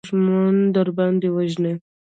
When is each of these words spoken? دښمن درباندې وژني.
دښمن 0.05 0.55
درباندې 0.75 1.27
وژني. 1.35 1.73